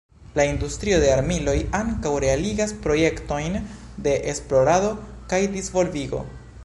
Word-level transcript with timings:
La 0.37 0.43
industrio 0.51 0.99
de 1.03 1.09
armiloj 1.15 1.53
ankaŭ 1.79 2.13
realigas 2.25 2.73
projektojn 2.87 3.59
de 4.09 4.17
esplorado 4.33 4.91
kaj 5.35 5.43
disvolvigo. 5.59 6.25